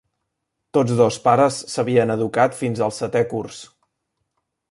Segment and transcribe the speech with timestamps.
[0.77, 3.61] Tots dos pares s'havien educat fins el setè curs.